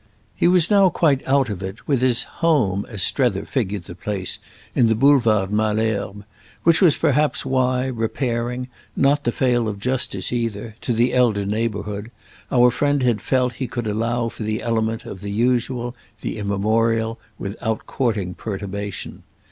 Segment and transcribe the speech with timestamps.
[0.35, 4.39] He was now quite out of it, with his "home," as Strether figured the place,
[4.73, 6.25] in the Boulevard Malesherbes, now;
[6.63, 12.09] which was perhaps why, repairing, not to fail of justice either, to the elder neighbourhood,
[12.51, 17.19] our friend had felt he could allow for the element of the usual, the immemorial,
[17.37, 19.21] without courting perturbation.